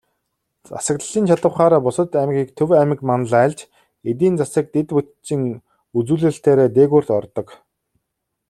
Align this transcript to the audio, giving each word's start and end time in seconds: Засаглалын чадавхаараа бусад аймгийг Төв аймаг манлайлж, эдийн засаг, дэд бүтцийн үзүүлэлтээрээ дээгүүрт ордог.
Засаглалын 0.69 1.25
чадавхаараа 1.29 1.83
бусад 1.85 2.09
аймгийг 2.21 2.49
Төв 2.57 2.69
аймаг 2.81 2.99
манлайлж, 3.09 3.59
эдийн 4.09 4.35
засаг, 4.39 4.65
дэд 4.73 4.87
бүтцийн 4.95 5.41
үзүүлэлтээрээ 5.97 6.69
дээгүүрт 6.75 7.09
ордог. 7.19 7.47